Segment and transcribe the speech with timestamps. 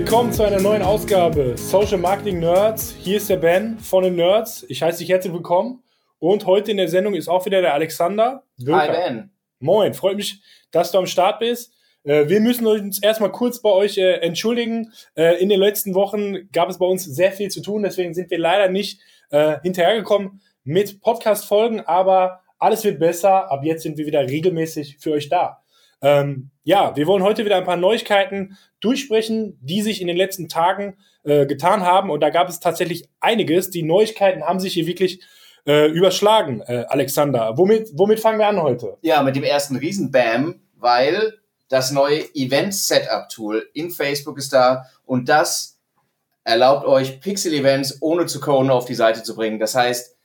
[0.00, 2.94] Willkommen zu einer neuen Ausgabe Social Marketing Nerds.
[3.00, 4.64] Hier ist der Ben von den Nerds.
[4.68, 5.82] Ich heiße dich herzlich willkommen.
[6.20, 8.44] Und heute in der Sendung ist auch wieder der Alexander.
[8.58, 8.78] Wilker.
[8.78, 9.30] Hi Ben.
[9.58, 10.40] Moin, freut mich,
[10.70, 11.72] dass du am Start bist.
[12.04, 14.92] Äh, wir müssen uns erstmal kurz bei euch äh, entschuldigen.
[15.16, 18.30] Äh, in den letzten Wochen gab es bei uns sehr viel zu tun, deswegen sind
[18.30, 23.50] wir leider nicht hinterhergekommen mit Podcast-Folgen, aber alles wird besser.
[23.50, 25.60] Ab jetzt sind wir wieder regelmäßig für euch da.
[26.00, 30.48] Ähm, ja, wir wollen heute wieder ein paar Neuigkeiten durchsprechen, die sich in den letzten
[30.48, 32.10] Tagen äh, getan haben.
[32.10, 33.70] Und da gab es tatsächlich einiges.
[33.70, 35.22] Die Neuigkeiten haben sich hier wirklich
[35.66, 37.56] äh, überschlagen, äh, Alexander.
[37.56, 38.96] Womit, womit fangen wir an heute?
[39.02, 45.78] Ja, mit dem ersten Riesenbam, weil das neue Event-Setup-Tool in Facebook ist da und das
[46.44, 49.58] erlaubt euch, Pixel-Events ohne zu coden auf die Seite zu bringen.
[49.58, 50.17] Das heißt,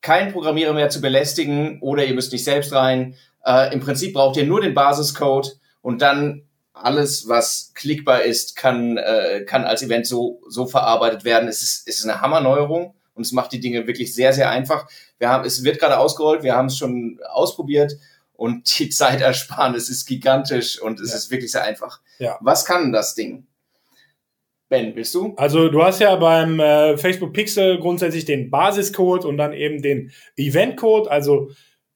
[0.00, 3.16] kein Programmierer mehr zu belästigen oder ihr müsst nicht selbst rein.
[3.44, 8.96] Äh, Im Prinzip braucht ihr nur den Basiscode und dann alles, was klickbar ist, kann,
[8.96, 11.48] äh, kann als Event so, so verarbeitet werden.
[11.48, 14.88] Es ist, es ist eine Hammerneuerung und es macht die Dinge wirklich sehr, sehr einfach.
[15.18, 17.94] Wir haben, es wird gerade ausgerollt, wir haben es schon ausprobiert
[18.34, 21.16] und die Zeitersparnis ist gigantisch und es ja.
[21.16, 22.00] ist wirklich sehr einfach.
[22.18, 22.38] Ja.
[22.40, 23.46] Was kann das Ding?
[24.68, 25.34] Ben, willst du?
[25.36, 30.12] Also du hast ja beim äh, Facebook Pixel grundsätzlich den Basiscode und dann eben den
[30.36, 31.08] Eventcode.
[31.08, 31.50] Also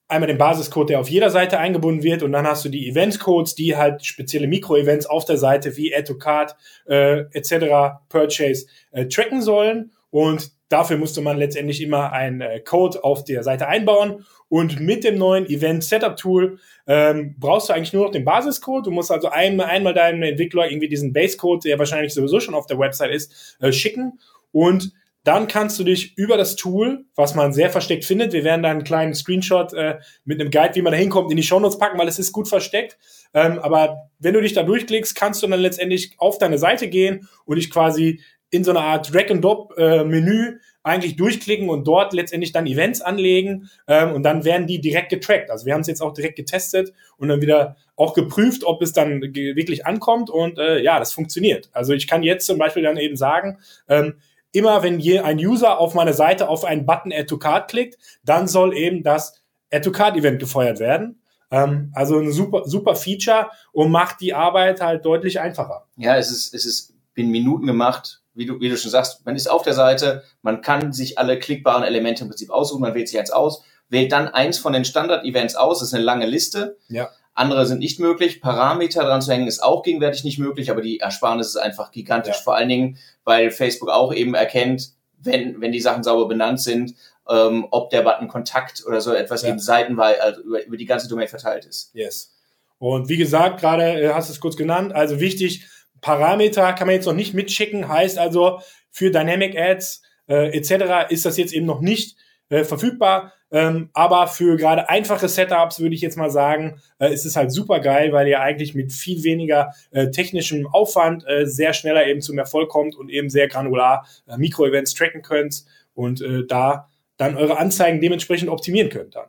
[0.08, 3.54] einmal den Basiscode, der auf jeder Seite eingebunden wird und dann hast du die Eventcodes,
[3.54, 6.56] die halt spezielle Mikro-Events auf der Seite wie Add to Card
[6.86, 7.98] äh, etc.
[8.08, 13.42] Purchase äh, tracken sollen und dafür musste man letztendlich immer einen äh, Code auf der
[13.42, 18.12] Seite einbauen und mit dem neuen Event Setup Tool ähm, brauchst du eigentlich nur noch
[18.12, 18.86] den Basiscode.
[18.86, 22.66] Du musst also einmal, einmal deinem Entwickler irgendwie diesen Basecode, der wahrscheinlich sowieso schon auf
[22.66, 24.18] der Website ist, äh, schicken
[24.50, 24.92] und
[25.24, 28.70] dann kannst du dich über das Tool, was man sehr versteckt findet, wir werden da
[28.70, 31.98] einen kleinen Screenshot äh, mit einem Guide, wie man da hinkommt, in die Shownotes packen,
[31.98, 32.98] weil es ist gut versteckt.
[33.32, 37.28] Ähm, aber wenn du dich da durchklickst, kannst du dann letztendlich auf deine Seite gehen
[37.44, 38.20] und dich quasi
[38.52, 44.24] in so einer Art Drag-and-Drop-Menü eigentlich durchklicken und dort letztendlich dann Events anlegen ähm, und
[44.24, 45.50] dann werden die direkt getrackt.
[45.50, 48.92] Also wir haben es jetzt auch direkt getestet und dann wieder auch geprüft, ob es
[48.92, 51.70] dann wirklich ankommt und äh, ja, das funktioniert.
[51.72, 53.58] Also ich kann jetzt zum Beispiel dann eben sagen,
[53.88, 54.16] ähm,
[54.52, 57.96] immer wenn je ein User auf meine Seite auf einen Button Add to Card klickt,
[58.22, 59.40] dann soll eben das
[59.72, 61.22] Add to Card Event gefeuert werden.
[61.50, 65.86] Ähm, also ein super, super Feature und macht die Arbeit halt deutlich einfacher.
[65.96, 68.21] Ja, es ist, es ist in Minuten gemacht.
[68.34, 71.38] Wie du, wie du schon sagst, man ist auf der Seite, man kann sich alle
[71.38, 74.84] klickbaren Elemente im Prinzip aussuchen, man wählt sich eins aus, wählt dann eins von den
[74.84, 76.78] Standard-Events aus, das ist eine lange Liste.
[76.88, 77.10] Ja.
[77.34, 78.40] Andere sind nicht möglich.
[78.40, 82.36] Parameter dran zu hängen ist auch gegenwärtig nicht möglich, aber die Ersparnis ist einfach gigantisch.
[82.36, 82.42] Ja.
[82.42, 86.94] Vor allen Dingen, weil Facebook auch eben erkennt, wenn, wenn die Sachen sauber benannt sind,
[87.28, 89.50] ähm, ob der Button Kontakt oder so etwas ja.
[89.50, 91.90] eben seitenweise also über, über die ganze Domain verteilt ist.
[91.94, 92.34] Yes.
[92.78, 95.66] Und wie gesagt, gerade äh, hast du es kurz genannt, also wichtig,
[96.02, 101.10] Parameter kann man jetzt noch nicht mitschicken, heißt also für Dynamic Ads äh, etc.
[101.10, 102.16] ist das jetzt eben noch nicht
[102.50, 103.32] äh, verfügbar.
[103.50, 107.52] Ähm, aber für gerade einfache Setups würde ich jetzt mal sagen, äh, ist es halt
[107.52, 112.22] super geil, weil ihr eigentlich mit viel weniger äh, technischem Aufwand äh, sehr schneller eben
[112.22, 115.64] zum Erfolg kommt und eben sehr granular äh, Mikro-Events tracken könnt
[115.94, 119.26] und äh, da dann eure Anzeigen dementsprechend optimieren könnt dann.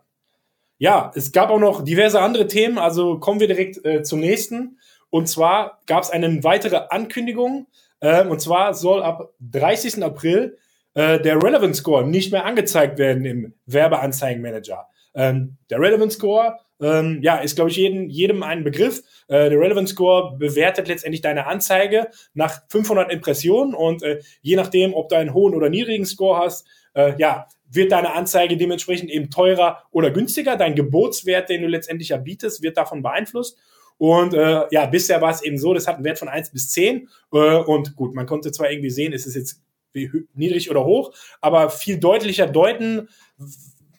[0.78, 4.80] Ja, es gab auch noch diverse andere Themen, also kommen wir direkt äh, zum nächsten.
[5.14, 7.68] Und zwar gab es eine weitere Ankündigung,
[8.00, 10.04] äh, und zwar soll ab 30.
[10.04, 10.58] April
[10.96, 14.88] äh, der Relevant Score nicht mehr angezeigt werden im Werbeanzeigenmanager.
[15.14, 19.04] Ähm, der Relevant Score ähm, ja, ist, glaube ich, jedem, jedem ein Begriff.
[19.28, 24.96] Äh, der Relevant Score bewertet letztendlich deine Anzeige nach 500 Impressionen und äh, je nachdem,
[24.96, 26.66] ob du einen hohen oder niedrigen Score hast,
[26.96, 30.58] äh, ja, wird deine Anzeige dementsprechend eben teurer oder günstiger.
[30.58, 33.60] Dein Gebotswert, den du letztendlich erbietest, wird davon beeinflusst.
[34.04, 36.72] Und äh, ja, bisher war es eben so, das hat einen Wert von 1 bis
[36.72, 37.08] 10.
[37.32, 39.62] Äh, und gut, man konnte zwar irgendwie sehen, ist es jetzt
[40.34, 43.08] niedrig oder hoch, aber viel deutlicher deuten,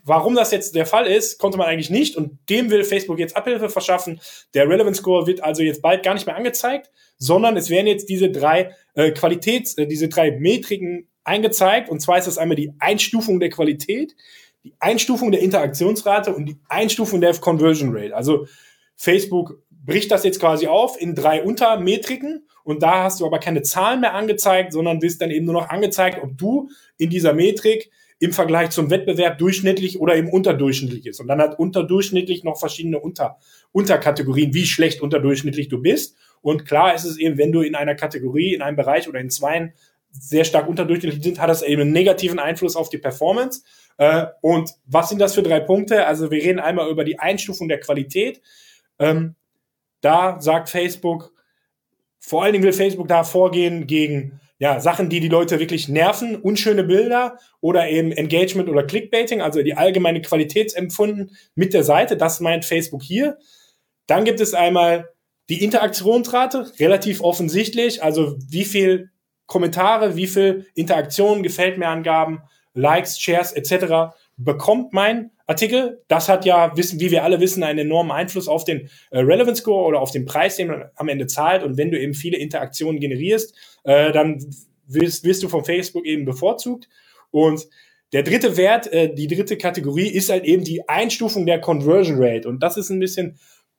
[0.07, 3.39] Warum das jetzt der Fall ist, konnte man eigentlich nicht und dem will Facebook jetzt
[3.39, 4.21] Abhilfe verschaffen.
[4.53, 8.11] Der Relevance Score wird also jetzt bald gar nicht mehr angezeigt, sondern es werden jetzt
[8.11, 12.75] diese drei äh, Qualitäts, äh, diese drei Metriken eingezeigt und zwar ist das einmal die
[12.81, 14.15] Einstufung der Qualität,
[14.63, 18.15] die Einstufung der Interaktionsrate und die Einstufung der Conversion Rate.
[18.15, 18.47] Also
[18.97, 23.63] Facebook bricht das jetzt quasi auf in drei Untermetriken und da hast du aber keine
[23.63, 27.91] Zahlen mehr angezeigt, sondern wirst dann eben nur noch angezeigt, ob du in dieser Metrik
[28.19, 31.21] im Vergleich zum Wettbewerb durchschnittlich oder eben unterdurchschnittlich ist.
[31.21, 33.39] Und dann hat unterdurchschnittlich noch verschiedene Unter
[33.73, 36.17] Unterkategorien, wie schlecht unterdurchschnittlich du bist.
[36.41, 39.31] Und klar ist es eben, wenn du in einer Kategorie, in einem Bereich oder in
[39.31, 39.75] zwei
[40.11, 43.63] sehr stark unterdurchschnittlich sind, hat das eben einen negativen Einfluss auf die Performance.
[43.99, 46.07] Äh, und was sind das für drei Punkte?
[46.07, 48.41] Also wir reden einmal über die Einstufung der Qualität.
[48.99, 49.35] Ähm,
[50.05, 51.33] da sagt Facebook,
[52.21, 56.37] vor allen Dingen will Facebook da vorgehen gegen ja, Sachen, die die Leute wirklich nerven,
[56.37, 62.17] unschöne Bilder oder eben Engagement oder Clickbaiting, also die allgemeine Qualitätsempfunden mit der Seite.
[62.17, 63.37] Das meint Facebook hier.
[64.07, 65.11] Dann gibt es einmal
[65.49, 69.11] die Interaktionsrate, relativ offensichtlich, also wie viel
[69.47, 72.41] Kommentare, wie viel Interaktionen, gefällt mir Angaben,
[72.73, 74.17] Likes, Shares etc.
[74.37, 76.03] bekommt mein Artikel.
[76.09, 79.63] Das hat ja, wissen, wie wir alle wissen, einen enormen Einfluss auf den äh, Relevance
[79.63, 81.63] Score oder auf den Preis, den man am Ende zahlt.
[81.63, 83.55] Und wenn du eben viele Interaktionen generierst,
[83.85, 84.39] äh, dann
[84.87, 86.89] wirst, wirst du von Facebook eben bevorzugt.
[87.31, 87.67] Und
[88.13, 92.49] der dritte Wert, äh, die dritte Kategorie ist halt eben die Einstufung der Conversion Rate.
[92.49, 93.39] Und das ist ein bisschen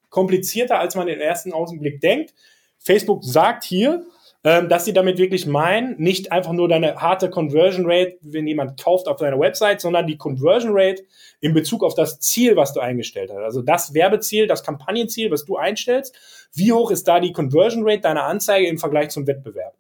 [0.09, 2.33] komplizierter, als man im ersten Augenblick denkt.
[2.77, 4.05] Facebook sagt hier,
[4.45, 8.79] ähm, dass sie damit wirklich meinen, nicht einfach nur deine harte Conversion Rate, wenn jemand
[8.79, 11.03] kauft auf deiner Website, sondern die Conversion Rate
[11.41, 13.41] in Bezug auf das Ziel, was du eingestellt hast.
[13.41, 16.15] Also das Werbeziel, das Kampagnenziel, was du einstellst.
[16.53, 19.73] Wie hoch ist da die Conversion Rate deiner Anzeige im Vergleich zum Wettbewerb?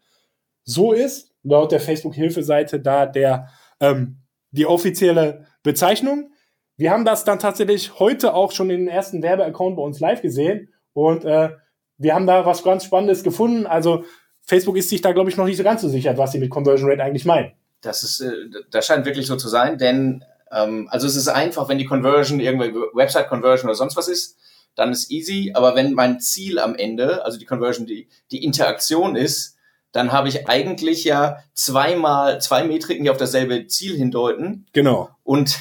[0.63, 4.17] So ist laut der Facebook-Hilfeseite da der ähm,
[4.49, 6.31] die offizielle Bezeichnung.
[6.75, 10.23] Wir haben das dann tatsächlich heute auch schon in den ersten Werbeaccount bei uns live
[10.23, 11.51] gesehen und äh,
[11.97, 13.67] wir haben da was ganz Spannendes gefunden.
[13.67, 14.03] Also
[14.45, 16.49] Facebook ist sich da, glaube ich, noch nicht so ganz so sicher, was sie mit
[16.49, 17.51] Conversion Rate eigentlich meinen.
[17.81, 18.31] Das ist, äh,
[18.71, 22.39] das scheint wirklich so zu sein, denn ähm, also es ist einfach, wenn die Conversion
[22.39, 24.37] irgendwie Website Conversion oder sonst was ist,
[24.75, 25.51] dann ist easy.
[25.53, 29.57] Aber wenn mein Ziel am Ende, also die Conversion, die, die Interaktion ist,
[29.91, 34.65] dann habe ich eigentlich ja zweimal zwei Metriken, die auf dasselbe Ziel hindeuten.
[34.73, 35.09] Genau.
[35.23, 35.57] Und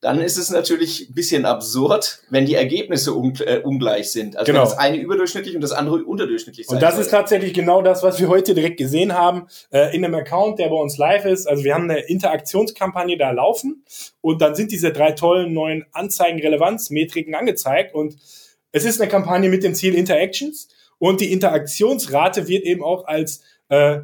[0.00, 4.36] dann ist es natürlich ein bisschen absurd, wenn die Ergebnisse äh, ungleich sind.
[4.36, 4.62] Also genau.
[4.62, 6.72] wenn das eine überdurchschnittlich und das andere unterdurchschnittlich ist.
[6.72, 7.02] Und das soll.
[7.02, 10.68] ist tatsächlich genau das, was wir heute direkt gesehen haben äh, in einem Account, der
[10.68, 11.48] bei uns live ist.
[11.48, 13.82] Also wir haben eine Interaktionskampagne da laufen
[14.20, 18.16] und dann sind diese drei tollen neuen Anzeigenrelevanzmetriken angezeigt und
[18.70, 20.68] es ist eine Kampagne mit dem Ziel Interactions
[20.98, 24.00] und die Interaktionsrate wird eben auch als äh,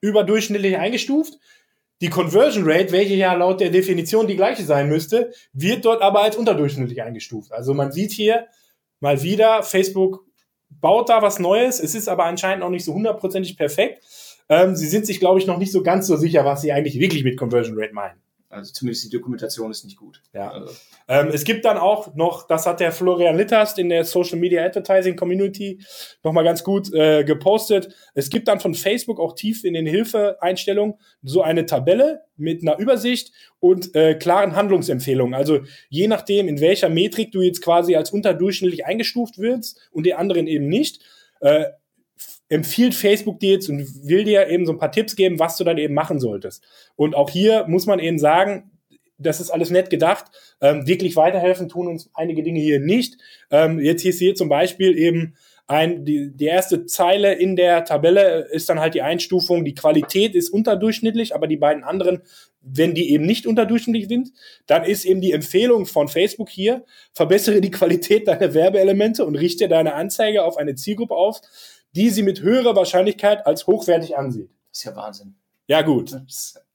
[0.00, 1.38] überdurchschnittlich eingestuft.
[2.02, 6.22] Die Conversion Rate, welche ja laut der Definition die gleiche sein müsste, wird dort aber
[6.22, 7.52] als unterdurchschnittlich eingestuft.
[7.52, 8.48] Also man sieht hier
[8.98, 10.24] mal wieder, Facebook
[10.68, 11.78] baut da was Neues.
[11.78, 14.02] Es ist aber anscheinend auch nicht so hundertprozentig perfekt.
[14.48, 16.98] Ähm, sie sind sich, glaube ich, noch nicht so ganz so sicher, was sie eigentlich
[16.98, 18.21] wirklich mit Conversion Rate meinen.
[18.52, 20.20] Also zumindest die Dokumentation ist nicht gut.
[20.34, 20.50] Ja.
[20.50, 20.74] Also.
[21.08, 24.62] Ähm, es gibt dann auch noch, das hat der Florian Littast in der Social Media
[24.64, 25.80] Advertising Community
[26.22, 27.94] nochmal ganz gut äh, gepostet.
[28.14, 32.78] Es gibt dann von Facebook auch tief in den Hilfeeinstellungen so eine Tabelle mit einer
[32.78, 35.34] Übersicht und äh, klaren Handlungsempfehlungen.
[35.34, 40.14] Also je nachdem, in welcher Metrik du jetzt quasi als unterdurchschnittlich eingestuft wirst und die
[40.14, 41.00] anderen eben nicht,
[41.40, 41.64] äh,
[42.52, 45.64] empfiehlt Facebook dir jetzt und will dir eben so ein paar Tipps geben, was du
[45.64, 46.62] dann eben machen solltest.
[46.96, 48.70] Und auch hier muss man eben sagen,
[49.16, 50.26] das ist alles nett gedacht.
[50.60, 53.16] Ähm, wirklich weiterhelfen tun uns einige Dinge hier nicht.
[53.50, 55.34] Ähm, jetzt hier ist hier zum Beispiel eben
[55.66, 59.64] ein, die, die erste Zeile in der Tabelle ist dann halt die Einstufung.
[59.64, 62.20] Die Qualität ist unterdurchschnittlich, aber die beiden anderen,
[62.60, 64.32] wenn die eben nicht unterdurchschnittlich sind,
[64.66, 66.84] dann ist eben die Empfehlung von Facebook hier,
[67.14, 71.40] verbessere die Qualität deiner Werbeelemente und richte deine Anzeige auf eine Zielgruppe auf,
[71.94, 74.50] die sie mit höherer Wahrscheinlichkeit als hochwertig ansieht.
[74.70, 75.34] Das ist ja Wahnsinn.
[75.66, 76.16] Ja, gut.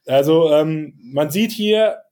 [0.05, 2.03] Also ähm, man sieht hier,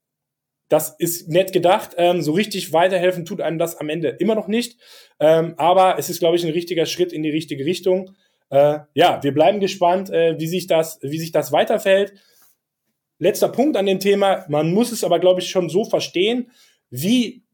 [0.68, 1.92] das ist nett gedacht.
[1.98, 4.80] Ähm, so richtig weiterhelfen tut einem das am Ende immer noch nicht.
[5.20, 8.16] Ähm, aber es ist, glaube ich, ein richtiger Schritt in die richtige Richtung.
[8.50, 12.14] Äh, ja, wir bleiben gespannt, äh, wie sich das, wie sich das weiterfällt.
[13.20, 14.46] Letzter Punkt an dem Thema.
[14.50, 16.52] Man muss es aber, glaube ich, schon so verstehen,
[16.90, 17.45] wie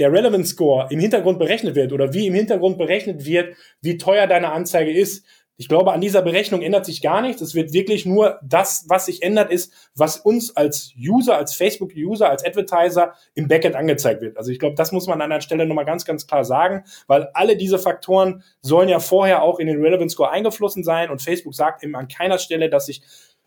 [0.00, 4.26] der Relevance Score im Hintergrund berechnet wird oder wie im Hintergrund berechnet wird, wie teuer
[4.26, 5.24] deine Anzeige ist.
[5.58, 7.42] Ich glaube, an dieser Berechnung ändert sich gar nichts.
[7.42, 12.30] Es wird wirklich nur das, was sich ändert, ist, was uns als User, als Facebook-User,
[12.30, 14.38] als Advertiser im Backend angezeigt wird.
[14.38, 17.28] Also ich glaube, das muss man an der Stelle nochmal ganz, ganz klar sagen, weil
[17.34, 21.54] alle diese Faktoren sollen ja vorher auch in den Relevance Score eingeflossen sein und Facebook
[21.54, 23.02] sagt eben an keiner Stelle, dass sich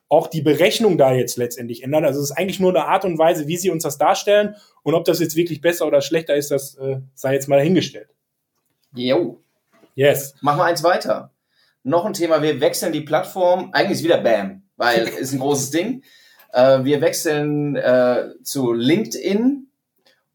[0.09, 2.05] auch die Berechnung da jetzt letztendlich ändern.
[2.05, 4.55] Also es ist eigentlich nur eine Art und Weise, wie sie uns das darstellen.
[4.83, 8.09] Und ob das jetzt wirklich besser oder schlechter ist, das äh, sei jetzt mal dahingestellt.
[8.93, 9.41] Jo.
[9.95, 10.35] Yes.
[10.41, 11.31] Machen wir eins weiter.
[11.83, 13.69] Noch ein Thema, wir wechseln die Plattform.
[13.73, 16.03] Eigentlich ist wieder BAM, weil ist ein großes Ding.
[16.51, 19.67] Äh, wir wechseln äh, zu LinkedIn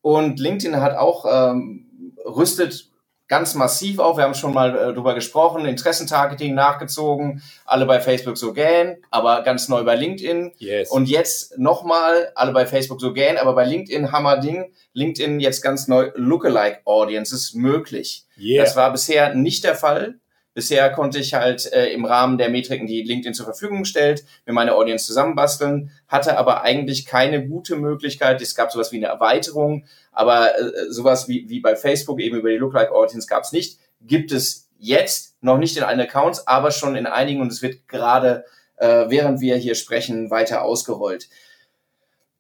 [0.03, 2.88] und LinkedIn hat auch ähm, rüstet
[3.29, 4.17] ganz massiv auf.
[4.17, 9.43] Wir haben schon mal äh, drüber gesprochen, Interessentargeting nachgezogen, alle bei Facebook so gähn, aber
[9.43, 10.53] ganz neu bei LinkedIn.
[10.59, 10.91] Yes.
[10.91, 15.87] Und jetzt nochmal, alle bei Facebook so gähn, aber bei LinkedIn Hammerding, LinkedIn jetzt ganz
[15.87, 18.25] neu Lookalike Audiences möglich.
[18.39, 18.65] Yeah.
[18.65, 20.19] Das war bisher nicht der Fall.
[20.55, 24.53] Bisher konnte ich halt äh, im Rahmen der Metriken, die LinkedIn zur Verfügung stellt, mir
[24.53, 28.43] meine Audience zusammenbasteln, hatte aber eigentlich keine gute Möglichkeit.
[28.43, 32.51] Es gab sowas wie eine Erweiterung, aber äh, sowas wie, wie bei Facebook eben über
[32.51, 33.79] die Lookalike Audience gab es nicht.
[34.01, 37.87] Gibt es jetzt noch nicht in allen Accounts, aber schon in einigen und es wird
[37.87, 38.45] gerade,
[38.77, 41.29] äh, während wir hier sprechen, weiter ausgerollt.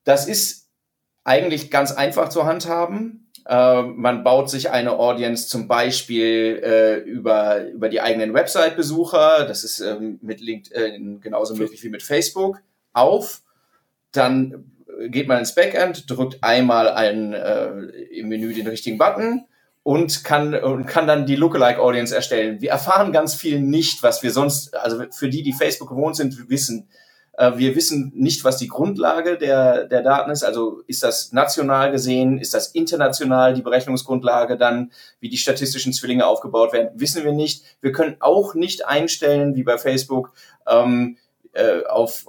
[0.05, 0.69] Das ist
[1.25, 3.28] eigentlich ganz einfach zu handhaben.
[3.49, 9.65] Äh, man baut sich eine Audience zum Beispiel äh, über, über die eigenen Website-Besucher, das
[9.65, 12.61] ist ähm, mit LinkedIn genauso möglich wie mit Facebook,
[12.93, 13.41] auf.
[14.13, 14.73] Dann
[15.09, 17.71] geht man ins Backend, drückt einmal einen, äh,
[18.11, 19.47] im Menü den richtigen Button
[19.83, 22.61] und kann, und kann dann die Lookalike Audience erstellen.
[22.61, 26.51] Wir erfahren ganz viel nicht, was wir sonst, also für die, die Facebook gewohnt sind,
[26.51, 26.91] wissen.
[27.39, 30.43] Äh, wir wissen nicht, was die Grundlage der, der Daten ist.
[30.43, 34.91] Also ist das national gesehen, ist das international die Berechnungsgrundlage dann,
[35.21, 37.63] wie die statistischen Zwillinge aufgebaut werden, wissen wir nicht.
[37.81, 40.33] Wir können auch nicht einstellen, wie bei Facebook,
[40.67, 41.17] ähm,
[41.53, 42.27] äh, auf,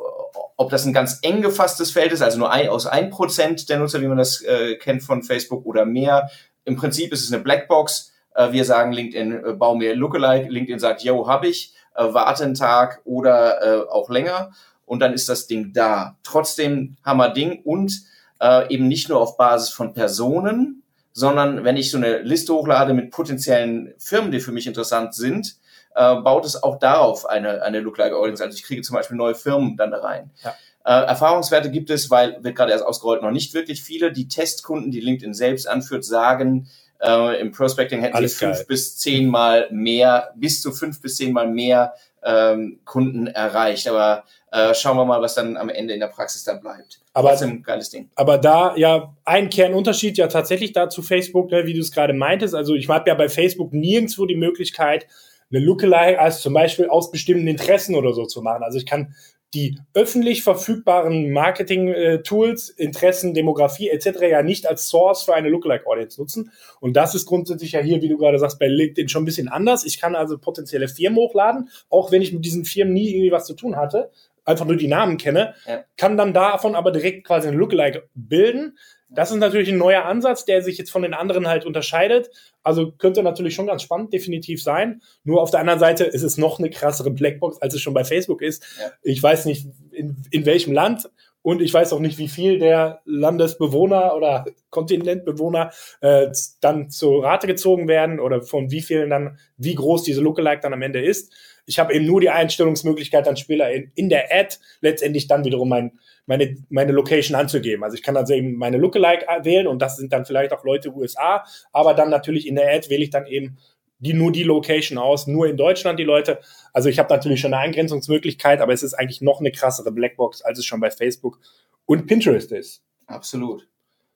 [0.55, 3.79] ob das ein ganz eng gefasstes Feld ist, also nur ein, aus ein Prozent der
[3.79, 6.29] Nutzer, wie man das äh, kennt von Facebook oder mehr.
[6.65, 8.13] Im Prinzip ist es eine Blackbox.
[8.35, 10.49] Äh, wir sagen LinkedIn, äh, bau mir Lookalike.
[10.49, 14.51] LinkedIn sagt, yo, hab ich, äh, warte einen Tag oder äh, auch länger.
[14.89, 16.17] Und dann ist das Ding da.
[16.23, 17.93] Trotzdem Hammer Ding und
[18.41, 20.81] äh, eben nicht nur auf Basis von Personen,
[21.13, 25.57] sondern wenn ich so eine Liste hochlade mit potenziellen Firmen, die für mich interessant sind,
[25.95, 28.43] äh, baut es auch darauf eine, eine Lookalike Audience.
[28.43, 30.31] Also ich kriege zum Beispiel neue Firmen dann da rein.
[30.43, 30.55] Ja.
[30.85, 34.11] Äh, Erfahrungswerte gibt es, weil wird gerade erst ausgerollt, noch nicht wirklich viele.
[34.11, 36.67] Die Testkunden, die LinkedIn selbst anführt, sagen,
[36.99, 38.65] äh, im Prospecting hätten Alles sie fünf geil.
[38.67, 41.93] bis zehnmal mehr, bis zu fünf bis zehnmal mehr
[42.23, 43.87] ähm, Kunden erreicht.
[43.87, 47.01] Aber äh, schauen wir mal, was dann am Ende in der Praxis dann bleibt.
[47.13, 48.09] Aber ein geiles Ding.
[48.15, 52.13] Aber da ja ein Kernunterschied ja tatsächlich da zu Facebook, ne, wie du es gerade
[52.13, 52.55] meintest.
[52.55, 55.07] Also ich habe ja bei Facebook nirgendwo die Möglichkeit,
[55.51, 58.63] eine Lookalike als zum Beispiel aus bestimmten Interessen oder so zu machen.
[58.63, 59.15] Also ich kann
[59.55, 64.21] die öffentlich verfügbaren Marketing-Tools, Interessen, Demografie etc.
[64.29, 66.51] ja nicht als Source für eine Lookalike-Audience nutzen.
[66.79, 69.47] Und das ist grundsätzlich ja hier, wie du gerade sagst, bei LinkedIn schon ein bisschen
[69.47, 69.85] anders.
[69.85, 73.47] Ich kann also potenzielle Firmen hochladen, auch wenn ich mit diesen Firmen nie irgendwie was
[73.47, 74.11] zu tun hatte,
[74.49, 75.83] einfach nur die Namen kenne, ja.
[75.97, 78.77] kann dann davon aber direkt quasi eine Lookalike bilden.
[79.11, 82.29] Das ist natürlich ein neuer Ansatz, der sich jetzt von den anderen halt unterscheidet.
[82.63, 85.01] Also könnte natürlich schon ganz spannend, definitiv sein.
[85.23, 88.03] Nur auf der anderen Seite ist es noch eine krassere Blackbox, als es schon bei
[88.03, 88.63] Facebook ist.
[88.79, 88.91] Ja.
[89.01, 91.09] Ich weiß nicht, in, in welchem Land
[91.41, 96.27] und ich weiß auch nicht, wie viel der Landesbewohner oder Kontinentbewohner äh,
[96.61, 100.73] dann zur Rate gezogen werden oder von wie vielen dann, wie groß diese Lookalike dann
[100.73, 101.33] am Ende ist.
[101.65, 105.69] Ich habe eben nur die Einstellungsmöglichkeit, dann später in, in der Ad letztendlich dann wiederum
[105.69, 107.83] mein meine, meine Location anzugeben.
[107.83, 110.95] Also ich kann also eben meine Lookalike wählen und das sind dann vielleicht auch Leute
[110.95, 111.43] USA,
[111.73, 113.57] aber dann natürlich in der Ad wähle ich dann eben
[113.99, 116.39] die, nur die Location aus, nur in Deutschland die Leute.
[116.73, 120.41] Also ich habe natürlich schon eine Eingrenzungsmöglichkeit, aber es ist eigentlich noch eine krassere Blackbox,
[120.41, 121.39] als es schon bei Facebook
[121.85, 122.83] und Pinterest ist.
[123.07, 123.67] Absolut.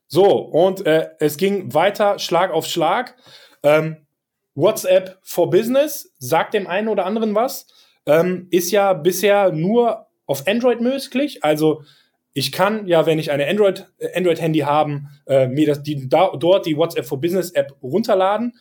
[0.08, 3.16] So, und äh, es ging weiter Schlag auf Schlag.
[3.63, 3.98] Ähm,
[4.56, 7.68] WhatsApp for Business sagt dem einen oder anderen was.
[8.06, 11.44] Ähm, ist ja bisher nur auf Android möglich.
[11.44, 11.84] Also
[12.34, 16.32] ich kann ja, wenn ich eine Android, äh, Android-Handy haben, äh, mir das, die, da,
[16.38, 18.54] dort die WhatsApp for Business App runterladen.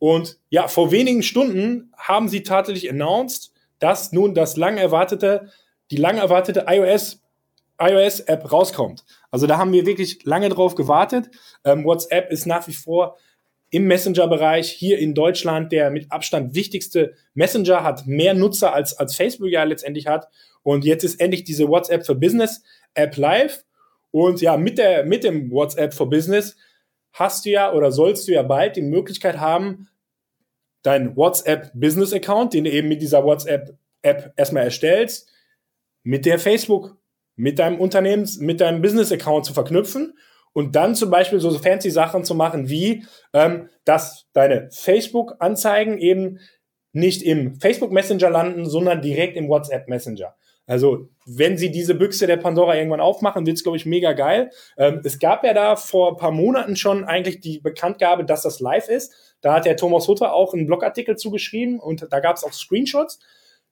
[0.00, 5.50] Und ja, vor wenigen Stunden haben sie tatsächlich announced, dass nun das lang erwartete,
[5.90, 7.22] die lang erwartete iOS,
[7.78, 9.04] iOS App rauskommt.
[9.30, 11.30] Also da haben wir wirklich lange drauf gewartet.
[11.64, 13.18] Ähm, WhatsApp ist nach wie vor
[13.68, 19.14] im Messenger-Bereich hier in Deutschland der mit Abstand wichtigste Messenger, hat mehr Nutzer als, als
[19.14, 20.28] Facebook ja letztendlich hat.
[20.62, 22.62] Und jetzt ist endlich diese WhatsApp für Business
[22.94, 23.64] App live.
[24.12, 26.56] Und ja, mit, der, mit dem WhatsApp for Business
[27.12, 29.88] hast du ja oder sollst du ja bald die Möglichkeit haben,
[30.82, 35.30] dein WhatsApp Business Account, den du eben mit dieser WhatsApp App erstmal erstellst,
[36.02, 36.96] mit der Facebook,
[37.36, 40.14] mit deinem Unternehmens, mit deinem Business Account zu verknüpfen
[40.52, 46.40] und dann zum Beispiel so fancy Sachen zu machen wie, ähm, dass deine Facebook-Anzeigen eben
[46.92, 50.34] nicht im Facebook Messenger landen, sondern direkt im WhatsApp Messenger.
[50.70, 54.50] Also, wenn sie diese Büchse der Pandora irgendwann aufmachen, wird's glaube ich, mega geil.
[54.78, 58.60] Ähm, es gab ja da vor ein paar Monaten schon eigentlich die Bekanntgabe, dass das
[58.60, 59.12] live ist.
[59.40, 63.18] Da hat der Thomas Hutter auch einen Blogartikel zugeschrieben und da gab's auch Screenshots.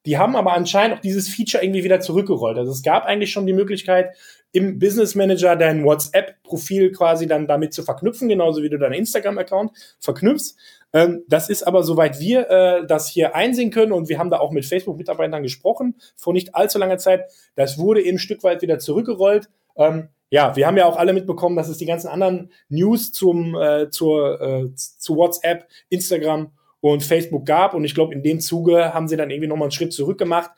[0.07, 2.59] Die haben aber anscheinend auch dieses Feature irgendwie wieder zurückgerollt.
[2.59, 4.17] Also es gab eigentlich schon die Möglichkeit,
[4.51, 9.71] im Business Manager dein WhatsApp-Profil quasi dann damit zu verknüpfen, genauso wie du deinen Instagram-Account
[10.01, 10.57] verknüpfst.
[10.93, 14.39] Ähm, das ist aber, soweit wir äh, das hier einsehen können, und wir haben da
[14.39, 18.63] auch mit Facebook-Mitarbeitern gesprochen, vor nicht allzu langer Zeit, das wurde eben ein Stück weit
[18.63, 19.49] wieder zurückgerollt.
[19.77, 23.55] Ähm, ja, wir haben ja auch alle mitbekommen, dass es die ganzen anderen News zum,
[23.55, 27.75] äh, zur, äh, zu WhatsApp, Instagram und Facebook gab.
[27.75, 30.51] Und ich glaube, in dem Zuge haben sie dann irgendwie nochmal einen Schritt zurück gemacht.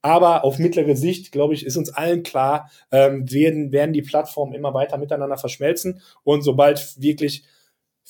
[0.00, 4.54] Aber auf mittlere Sicht, glaube ich, ist uns allen klar, ähm, werden, werden die Plattformen
[4.54, 6.00] immer weiter miteinander verschmelzen.
[6.22, 7.44] Und sobald wirklich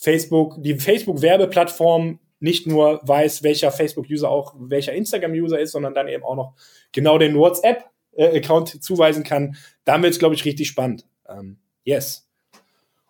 [0.01, 6.23] Facebook, die Facebook-Werbeplattform nicht nur weiß, welcher Facebook-User auch welcher Instagram-User ist, sondern dann eben
[6.23, 6.55] auch noch
[6.93, 9.57] genau den WhatsApp-Account zuweisen kann.
[9.85, 11.05] Dann wird es, glaube ich, richtig spannend.
[11.29, 12.29] Ähm, yes.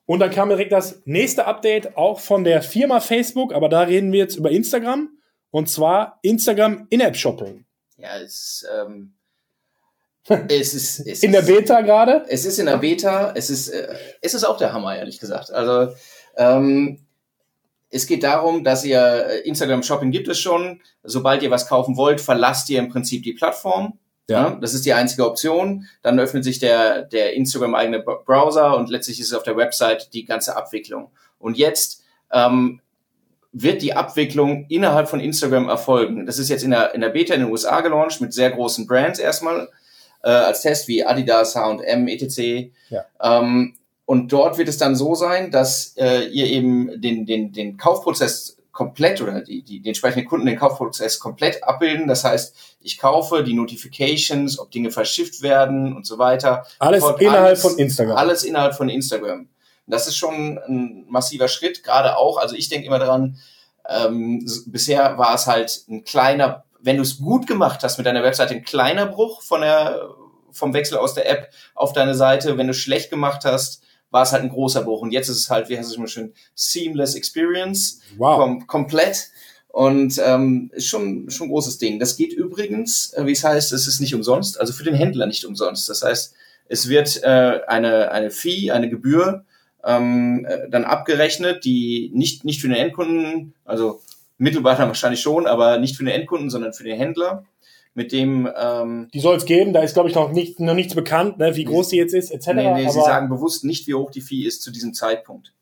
[0.06, 4.10] Und dann kam direkt das nächste Update auch von der Firma Facebook, aber da reden
[4.10, 5.10] wir jetzt über Instagram.
[5.50, 7.66] Und zwar Instagram In-App-Shopping.
[7.98, 9.12] Ja, es, ähm,
[10.48, 11.00] es ist.
[11.00, 12.24] Es in der Beta gerade?
[12.28, 13.32] Es ist in der Beta.
[13.34, 15.50] Es ist, äh, es ist auch der Hammer, ehrlich gesagt.
[15.50, 15.94] Also,
[16.38, 17.00] ähm,
[17.90, 20.80] es geht darum, dass ihr äh, Instagram Shopping gibt es schon.
[21.02, 23.98] Sobald ihr was kaufen wollt, verlasst ihr im Prinzip die Plattform.
[24.28, 24.48] Ja.
[24.48, 24.58] ja.
[24.60, 25.86] das ist die einzige Option.
[26.02, 30.12] Dann öffnet sich der, der Instagram eigene Browser und letztlich ist es auf der Website
[30.12, 31.10] die ganze Abwicklung.
[31.38, 32.80] Und jetzt ähm,
[33.52, 36.26] wird die Abwicklung innerhalb von Instagram erfolgen.
[36.26, 38.86] Das ist jetzt in der, in der Beta in den USA gelauncht mit sehr großen
[38.86, 39.68] Brands erstmal
[40.22, 42.70] äh, als Test wie Adidas, H&M, etc.
[42.90, 43.04] Ja.
[43.22, 43.77] Ähm,
[44.08, 48.56] und dort wird es dann so sein, dass äh, ihr eben den, den, den Kaufprozess
[48.72, 52.08] komplett oder die, die, die entsprechenden Kunden den Kaufprozess komplett abbilden.
[52.08, 56.64] Das heißt, ich kaufe die Notifications, ob Dinge verschifft werden und so weiter.
[56.78, 58.16] Alles innerhalb alles, von Instagram.
[58.16, 59.50] Alles innerhalb von Instagram.
[59.86, 62.38] Das ist schon ein massiver Schritt, gerade auch.
[62.38, 63.36] Also ich denke immer dran,
[63.90, 68.22] ähm, bisher war es halt ein kleiner, wenn du es gut gemacht hast mit deiner
[68.22, 70.08] Webseite, ein kleiner Bruch von der,
[70.50, 72.56] vom Wechsel aus der App auf deine Seite.
[72.56, 75.02] Wenn du schlecht gemacht hast, war es halt ein großer Bruch.
[75.02, 78.00] Und jetzt ist es halt, wie heißt es immer schön, seamless experience.
[78.16, 78.38] Wow.
[78.38, 79.30] Kom komplett.
[79.68, 81.98] Und ähm, ist schon, schon ein großes Ding.
[81.98, 85.26] Das geht übrigens, äh, wie es heißt, es ist nicht umsonst, also für den Händler
[85.26, 85.88] nicht umsonst.
[85.88, 86.34] Das heißt,
[86.68, 89.44] es wird äh, eine, eine Fee, eine Gebühr
[89.84, 94.00] ähm, äh, dann abgerechnet, die nicht, nicht für den Endkunden, also
[94.38, 97.44] dann wahrscheinlich schon, aber nicht für den Endkunden, sondern für den Händler
[97.98, 98.48] mit dem.
[98.56, 101.56] Ähm, die soll es geben, da ist, glaube ich, noch, nicht, noch nichts bekannt, ne,
[101.56, 102.46] wie groß die jetzt ist, etc.
[102.54, 105.52] Nee, nee, sie sagen bewusst nicht, wie hoch die Fee ist zu diesem Zeitpunkt.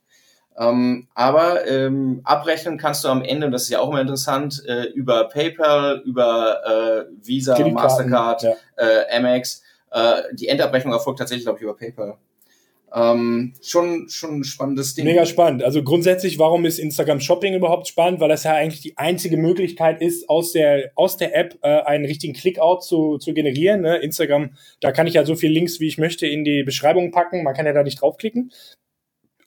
[0.58, 4.62] Ähm, aber ähm, abrechnen kannst du am Ende, und das ist ja auch immer interessant,
[4.66, 8.52] äh, über PayPal, über äh, Visa, Mastercard, ja.
[8.76, 9.62] äh, Amex.
[9.90, 12.18] Äh, die Endabrechnung erfolgt tatsächlich, glaube ich, über PayPal.
[12.94, 15.04] Ähm, schon, schon ein spannendes Ding.
[15.04, 15.62] Mega spannend.
[15.62, 18.20] Also grundsätzlich, warum ist Instagram Shopping überhaupt spannend?
[18.20, 22.04] Weil das ja eigentlich die einzige Möglichkeit ist, aus der, aus der App äh, einen
[22.04, 23.82] richtigen Clickout zu, zu generieren.
[23.82, 23.96] Ne?
[23.96, 27.42] Instagram, da kann ich ja so viele Links, wie ich möchte, in die Beschreibung packen.
[27.42, 28.52] Man kann ja da nicht draufklicken.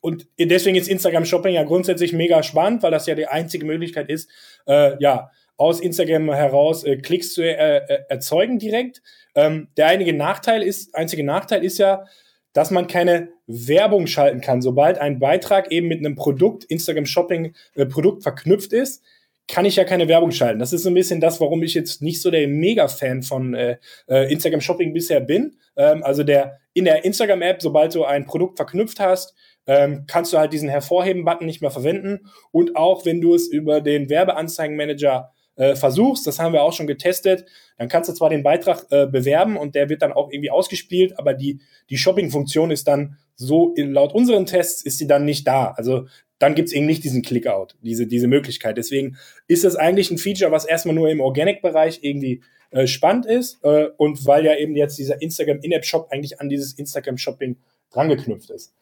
[0.01, 4.09] Und deswegen ist Instagram Shopping ja grundsätzlich mega spannend, weil das ja die einzige Möglichkeit
[4.09, 4.29] ist,
[4.65, 9.01] äh, ja, aus Instagram heraus äh, Klicks zu äh, äh erzeugen direkt.
[9.35, 12.05] Ähm, der einige Nachteil ist, einzige Nachteil ist ja,
[12.53, 14.61] dass man keine Werbung schalten kann.
[14.61, 19.03] Sobald ein Beitrag eben mit einem Produkt, Instagram Shopping äh, Produkt verknüpft ist,
[19.47, 20.59] kann ich ja keine Werbung schalten.
[20.59, 23.77] Das ist so ein bisschen das, warum ich jetzt nicht so der Mega-Fan von äh,
[24.07, 25.57] äh, Instagram Shopping bisher bin.
[25.75, 29.33] Ähm, also der in der Instagram-App, sobald du ein Produkt verknüpft hast,
[29.65, 32.29] ähm, kannst du halt diesen Hervorheben-Button nicht mehr verwenden.
[32.51, 36.87] Und auch wenn du es über den Werbeanzeigenmanager äh, versuchst, das haben wir auch schon
[36.87, 37.45] getestet,
[37.77, 41.19] dann kannst du zwar den Beitrag äh, bewerben und der wird dann auch irgendwie ausgespielt,
[41.19, 45.71] aber die, die Shopping-Funktion ist dann so, laut unseren Tests ist sie dann nicht da.
[45.71, 46.07] Also
[46.39, 48.77] dann gibt's eben nicht diesen Clickout, diese, diese Möglichkeit.
[48.77, 49.17] Deswegen
[49.47, 52.41] ist das eigentlich ein Feature, was erstmal nur im Organic-Bereich irgendwie
[52.71, 56.71] äh, spannend ist äh, und weil ja eben jetzt dieser Instagram In-App-Shop eigentlich an dieses
[56.73, 57.57] Instagram-Shopping
[57.91, 58.73] drangeknüpft ist.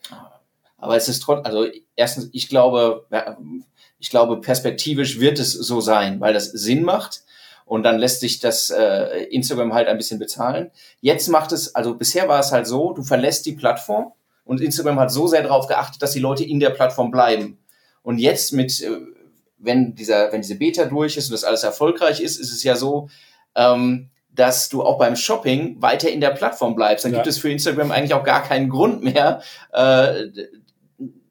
[0.77, 3.07] Aber es ist trotzdem, also erstens, ich glaube,
[3.99, 7.23] ich glaube, perspektivisch wird es so sein, weil das Sinn macht
[7.65, 10.71] und dann lässt sich das äh, Instagram halt ein bisschen bezahlen.
[11.01, 14.13] Jetzt macht es, also bisher war es halt so, du verlässt die Plattform
[14.45, 17.60] und Instagram hat so sehr darauf geachtet, dass die Leute in der Plattform bleiben.
[18.03, 18.91] Und jetzt mit, äh,
[19.57, 22.75] wenn dieser, wenn diese Beta durch ist und das alles erfolgreich ist, ist es ja
[22.75, 23.10] so,
[23.55, 27.03] ähm, dass du auch beim Shopping weiter in der Plattform bleibst.
[27.03, 27.17] Dann ja.
[27.17, 29.41] gibt es für Instagram eigentlich auch gar keinen Grund mehr,
[29.73, 30.27] äh,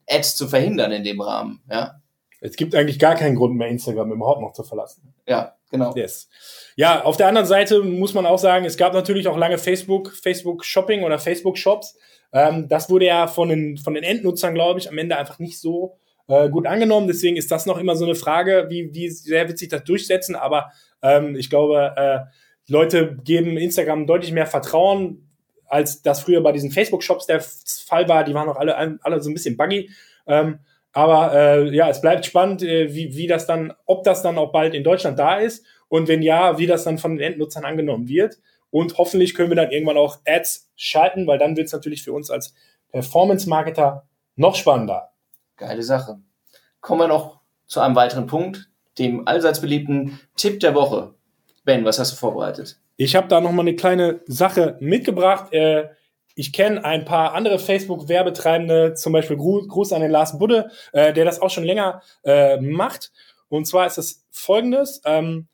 [0.08, 1.62] Ads zu verhindern in dem Rahmen.
[1.70, 2.00] Ja.
[2.46, 5.12] Es gibt eigentlich gar keinen Grund mehr, Instagram überhaupt noch zu verlassen.
[5.26, 5.94] Ja, genau.
[5.94, 6.28] Yes.
[6.76, 10.12] Ja, auf der anderen Seite muss man auch sagen, es gab natürlich auch lange Facebook,
[10.14, 11.98] Facebook Shopping oder Facebook Shops.
[12.32, 15.60] Ähm, das wurde ja von den, von den Endnutzern, glaube ich, am Ende einfach nicht
[15.60, 15.96] so
[16.28, 17.06] äh, gut angenommen.
[17.06, 20.34] Deswegen ist das noch immer so eine Frage, wie, wie sehr wird sich das durchsetzen.
[20.34, 20.70] Aber
[21.02, 22.20] ähm, ich glaube, äh,
[22.68, 25.30] Leute geben Instagram deutlich mehr Vertrauen,
[25.66, 28.24] als das früher bei diesen Facebook-Shops der Fall war.
[28.24, 29.90] Die waren auch alle, alle so ein bisschen buggy.
[30.26, 30.60] Ähm,
[30.96, 34.50] aber äh, ja, es bleibt spannend, äh, wie, wie das dann, ob das dann auch
[34.50, 38.08] bald in Deutschland da ist und wenn ja, wie das dann von den Endnutzern angenommen
[38.08, 38.38] wird.
[38.70, 42.14] Und hoffentlich können wir dann irgendwann auch Ads schalten, weil dann wird es natürlich für
[42.14, 42.54] uns als
[42.92, 45.10] Performance-Marketer noch spannender.
[45.58, 46.16] Geile Sache.
[46.80, 51.12] Kommen wir noch zu einem weiteren Punkt, dem allseits beliebten Tipp der Woche.
[51.66, 52.80] Ben, was hast du vorbereitet?
[52.96, 55.52] Ich habe da noch mal eine kleine Sache mitgebracht.
[55.52, 55.90] Äh,
[56.38, 61.24] ich kenne ein paar andere Facebook-Werbetreibende, zum Beispiel Gruß, an den Lars Budde, äh, der
[61.24, 63.10] das auch schon länger äh, macht.
[63.48, 65.00] Und zwar ist es folgendes.
[65.06, 65.48] Ähm,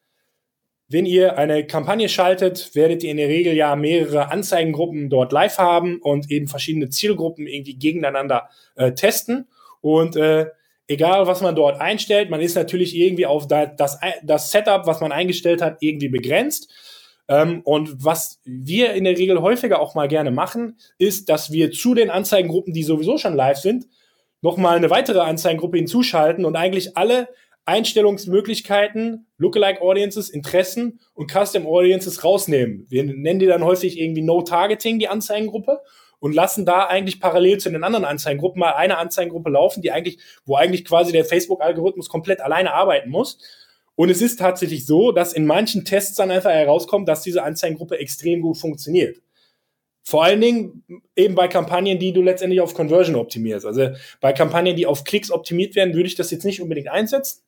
[0.88, 5.56] wenn ihr eine Kampagne schaltet, werdet ihr in der Regel ja mehrere Anzeigengruppen dort live
[5.56, 9.48] haben und eben verschiedene Zielgruppen irgendwie gegeneinander äh, testen.
[9.80, 10.46] Und äh,
[10.88, 15.12] egal, was man dort einstellt, man ist natürlich irgendwie auf das, das Setup, was man
[15.12, 16.70] eingestellt hat, irgendwie begrenzt.
[17.28, 21.70] Ähm, und was wir in der Regel häufiger auch mal gerne machen, ist, dass wir
[21.70, 23.86] zu den Anzeigengruppen, die sowieso schon live sind,
[24.40, 27.28] nochmal eine weitere Anzeigengruppe hinzuschalten und eigentlich alle
[27.64, 32.86] Einstellungsmöglichkeiten, Lookalike Audiences, Interessen und Custom Audiences rausnehmen.
[32.88, 35.80] Wir nennen die dann häufig irgendwie No Targeting, die Anzeigengruppe,
[36.22, 40.18] und lassen da eigentlich parallel zu den anderen Anzeigengruppen mal eine Anzeigengruppe laufen, die eigentlich,
[40.44, 43.38] wo eigentlich quasi der Facebook-Algorithmus komplett alleine arbeiten muss.
[43.94, 47.98] Und es ist tatsächlich so, dass in manchen Tests dann einfach herauskommt, dass diese Anzeigengruppe
[47.98, 49.18] extrem gut funktioniert.
[50.02, 53.66] Vor allen Dingen eben bei Kampagnen, die du letztendlich auf Conversion optimierst.
[53.66, 57.42] Also bei Kampagnen, die auf Klicks optimiert werden, würde ich das jetzt nicht unbedingt einsetzen.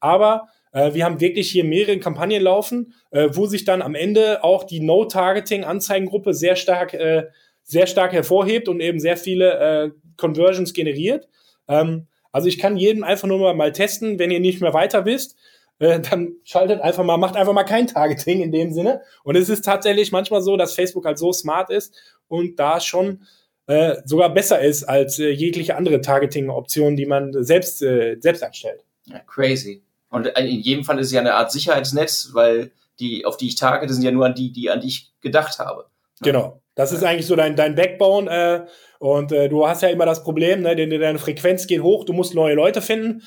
[0.00, 4.42] Aber äh, wir haben wirklich hier mehrere Kampagnen laufen, äh, wo sich dann am Ende
[4.42, 7.26] auch die No-Targeting-Anzeigengruppe sehr stark, äh,
[7.62, 11.28] sehr stark hervorhebt und eben sehr viele äh, Conversions generiert.
[11.68, 15.36] Ähm, also ich kann jedem einfach nur mal testen, wenn ihr nicht mehr weiter wisst,
[15.78, 19.02] äh, dann schaltet einfach mal, macht einfach mal kein Targeting in dem Sinne.
[19.22, 21.94] Und es ist tatsächlich manchmal so, dass Facebook halt so smart ist
[22.28, 23.22] und da schon
[23.66, 28.84] äh, sogar besser ist als äh, jegliche andere Targeting-Option, die man selbst, äh, selbst anstellt.
[29.04, 29.82] Ja, crazy.
[30.10, 33.56] Und in jedem Fall ist es ja eine Art Sicherheitsnetz, weil die, auf die ich
[33.56, 35.86] targete, sind ja nur an die, die an dich gedacht habe.
[36.22, 36.60] Genau.
[36.74, 38.30] Das ist eigentlich so dein, dein Backbone.
[38.30, 38.66] Äh,
[38.98, 42.34] und äh, du hast ja immer das Problem, ne, deine Frequenz geht hoch, du musst
[42.34, 43.22] neue Leute finden.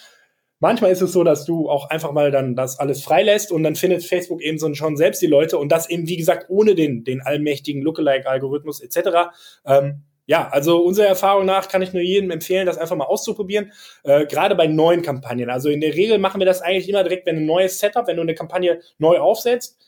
[0.61, 3.75] Manchmal ist es so, dass du auch einfach mal dann das alles freilässt und dann
[3.75, 7.03] findet Facebook eben so schon selbst die Leute und das eben, wie gesagt, ohne den,
[7.03, 9.31] den allmächtigen Lookalike-Algorithmus etc.
[9.65, 13.71] Ähm, ja, also unserer Erfahrung nach kann ich nur jedem empfehlen, das einfach mal auszuprobieren,
[14.03, 15.49] äh, gerade bei neuen Kampagnen.
[15.49, 18.17] Also in der Regel machen wir das eigentlich immer direkt, wenn ein neues Setup, wenn
[18.17, 19.79] du eine Kampagne neu aufsetzt,